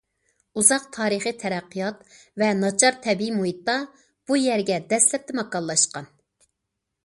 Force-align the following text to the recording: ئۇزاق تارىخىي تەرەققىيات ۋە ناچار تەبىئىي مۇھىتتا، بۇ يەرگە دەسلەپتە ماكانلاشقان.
ئۇزاق 0.59 0.87
تارىخىي 0.95 1.35
تەرەققىيات 1.43 1.99
ۋە 2.43 2.49
ناچار 2.63 2.97
تەبىئىي 3.05 3.31
مۇھىتتا، 3.37 3.77
بۇ 4.31 4.41
يەرگە 4.49 4.81
دەسلەپتە 4.97 5.41
ماكانلاشقان. 5.45 6.13